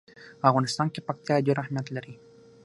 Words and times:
په 0.39 0.45
افغانستان 0.51 0.87
کې 0.93 1.05
پکتیا 1.07 1.35
ډېر 1.45 1.57
اهمیت 1.63 1.87
لري. 1.95 2.13